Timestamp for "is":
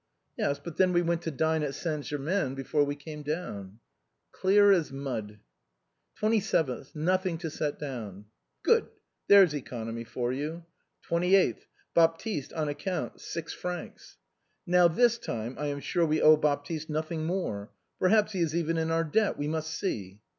18.39-18.55